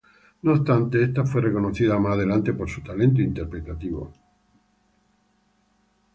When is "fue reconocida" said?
1.27-1.99